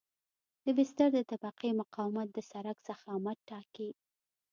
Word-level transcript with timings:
د 0.63 0.65
بستر 0.77 1.09
د 1.13 1.19
طبقې 1.31 1.69
مقاومت 1.81 2.27
د 2.33 2.37
سرک 2.51 2.77
ضخامت 2.87 3.37
ټاکي 3.49 3.89